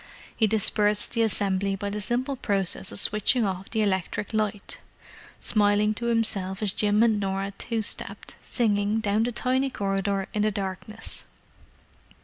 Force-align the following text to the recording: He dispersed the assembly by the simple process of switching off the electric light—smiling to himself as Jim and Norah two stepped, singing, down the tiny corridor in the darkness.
He 0.35 0.47
dispersed 0.47 1.11
the 1.11 1.21
assembly 1.21 1.75
by 1.75 1.91
the 1.91 2.01
simple 2.01 2.35
process 2.35 2.91
of 2.91 2.97
switching 2.99 3.45
off 3.45 3.69
the 3.69 3.83
electric 3.83 4.33
light—smiling 4.33 5.93
to 5.93 6.07
himself 6.07 6.63
as 6.63 6.73
Jim 6.73 7.03
and 7.03 7.19
Norah 7.19 7.53
two 7.59 7.83
stepped, 7.83 8.33
singing, 8.41 8.97
down 8.99 9.21
the 9.21 9.31
tiny 9.31 9.69
corridor 9.69 10.27
in 10.33 10.41
the 10.41 10.49
darkness. 10.49 11.25